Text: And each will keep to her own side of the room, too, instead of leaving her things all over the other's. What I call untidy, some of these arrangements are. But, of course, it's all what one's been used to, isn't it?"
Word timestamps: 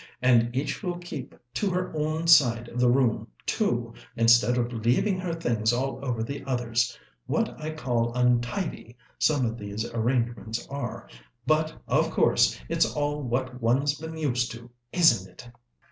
And 0.19 0.49
each 0.55 0.81
will 0.81 0.97
keep 0.97 1.35
to 1.53 1.69
her 1.69 1.95
own 1.95 2.25
side 2.25 2.67
of 2.69 2.79
the 2.79 2.89
room, 2.89 3.27
too, 3.45 3.93
instead 4.15 4.57
of 4.57 4.73
leaving 4.73 5.19
her 5.19 5.35
things 5.35 5.71
all 5.71 6.03
over 6.03 6.23
the 6.23 6.43
other's. 6.43 6.97
What 7.27 7.55
I 7.61 7.69
call 7.75 8.11
untidy, 8.15 8.97
some 9.19 9.45
of 9.45 9.59
these 9.59 9.85
arrangements 9.93 10.67
are. 10.71 11.07
But, 11.45 11.75
of 11.87 12.09
course, 12.09 12.59
it's 12.67 12.91
all 12.95 13.21
what 13.21 13.61
one's 13.61 13.93
been 13.95 14.17
used 14.17 14.51
to, 14.53 14.71
isn't 14.91 15.29
it?" 15.31 15.51